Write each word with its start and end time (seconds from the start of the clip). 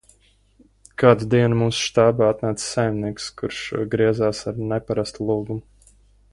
Kādu 1.01 1.27
dienu 1.33 1.59
mūsu 1.59 1.83
štābā 1.89 2.31
atnāca 2.35 2.65
saimnieks, 2.69 3.29
kurš 3.43 3.61
griezās 3.95 4.43
ar 4.53 4.61
neparastu 4.73 5.33
lūgumu. 5.33 5.97